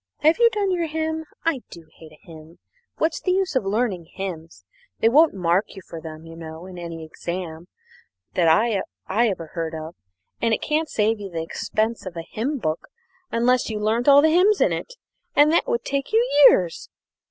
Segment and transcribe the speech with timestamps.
[0.21, 1.25] Have you done your hymn?
[1.45, 2.57] I do hate a hymn.
[2.97, 4.65] What's the use of learning hymns?
[4.99, 7.67] They won't mark you for them, you know, in any exam.
[8.35, 9.93] I ever heard of,
[10.41, 12.87] and it can't save you the expense of a hymnbook
[13.31, 14.95] unless you learnt all the hymns in it,
[15.35, 16.89] and that would take you years.